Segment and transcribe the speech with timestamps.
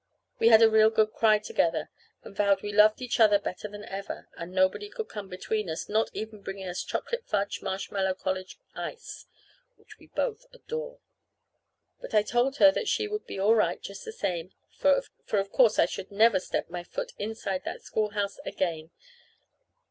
[0.39, 1.91] We had a real good cry together,
[2.23, 5.87] and vowed we loved each other better than ever, and nobody could come between us,
[5.87, 9.27] not even bringing a chocolate fudge marshmallow college ice
[9.75, 10.97] which we both adore.
[11.99, 15.03] But I told her that she would be all right, just the same, for
[15.37, 18.89] of course I should never step my foot inside of that schoolhouse again.